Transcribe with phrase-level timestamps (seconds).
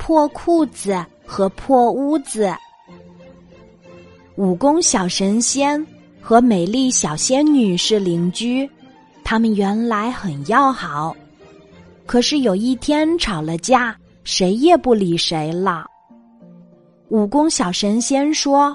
[0.00, 2.50] 破裤子和破屋子。
[4.36, 5.86] 武功小神仙
[6.22, 8.68] 和美丽小仙女是邻居，
[9.22, 11.14] 他们原来很要好，
[12.06, 13.94] 可是有一天吵了架，
[14.24, 15.84] 谁也不理谁了。
[17.10, 18.74] 武功小神仙说：“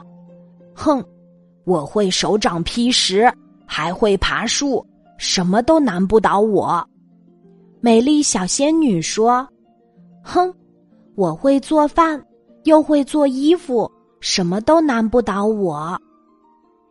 [0.75, 1.03] 哼，
[1.63, 3.27] 我会手掌劈石，
[3.65, 4.85] 还会爬树，
[5.17, 6.87] 什么都难不倒我。”
[7.81, 9.47] 美丽小仙女说
[10.21, 10.53] ：“哼，
[11.15, 12.21] 我会做饭，
[12.65, 15.99] 又会做衣服，什么都难不倒我。”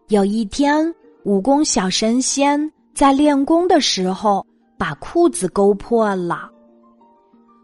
[0.08, 4.44] 有一天，武功小神仙在练功的时候
[4.78, 6.50] 把裤子勾破了。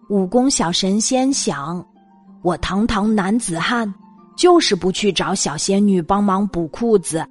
[0.08, 1.84] 武功小神仙想。
[2.42, 3.92] 我堂堂男子汉，
[4.34, 7.22] 就是不去找小仙女帮忙补裤子。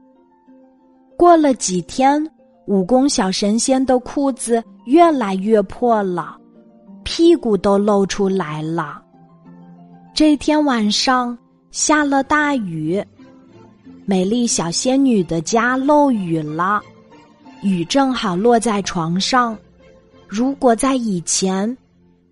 [1.17, 2.23] 过了几天，
[2.67, 6.37] 武功小神仙的裤子越来越破了，
[7.03, 9.01] 屁股都露出来了。
[10.19, 11.37] 这天晚上
[11.71, 13.01] 下了大雨，
[14.05, 16.81] 美丽小仙女的家漏雨了，
[17.61, 19.57] 雨正好落在床上。
[20.27, 21.73] 如果在以前。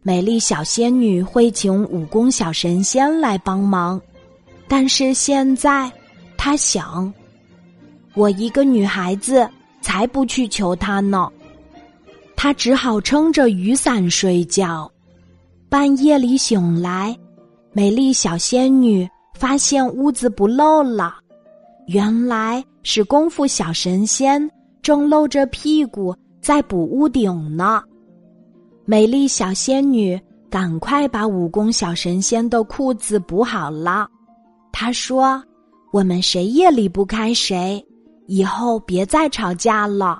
[0.01, 4.01] 美丽小仙女会请武功小神仙来帮忙，
[4.67, 5.89] 但是现在，
[6.35, 7.13] 她想，
[8.15, 9.49] 我一个女孩子
[9.79, 11.31] 才不去求他呢。
[12.35, 14.91] 她只好撑着雨伞睡觉。
[15.69, 17.17] 半夜里醒来，
[17.77, 21.13] 美丽小仙女发现屋子不漏了，
[21.85, 24.49] 原来是功夫小神仙
[24.81, 26.11] 正露着屁股
[26.41, 27.83] 在补屋顶呢。
[28.83, 34.07] 美丽小仙女赶快把武功小神仙的裤子补好了。
[34.71, 35.39] 她说
[35.93, 37.85] ：“我们谁也离不开谁，
[38.25, 40.19] 以后别再吵架了。”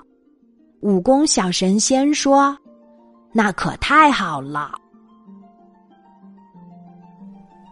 [0.82, 2.56] 武功小神仙说
[3.34, 4.70] ：“那可太好了。”